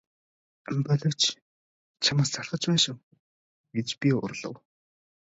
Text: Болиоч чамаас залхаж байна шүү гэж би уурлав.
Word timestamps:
Болиоч 0.85 1.21
чамаас 2.07 2.29
залхаж 2.35 2.63
байна 2.69 2.81
шүү 2.85 2.95
гэж 3.75 3.89
би 4.01 4.09
уурлав. 4.15 4.55